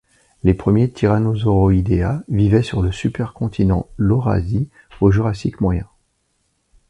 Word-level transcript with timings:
Les 0.41 0.55
premiers 0.55 0.89
Tyrannosauroidea 0.89 2.23
vivaient 2.27 2.63
sur 2.63 2.81
le 2.81 2.91
supercontinent 2.91 3.87
Laurasie 3.99 4.67
au 4.99 5.11
Jurassique 5.11 5.61
moyen. 5.61 5.85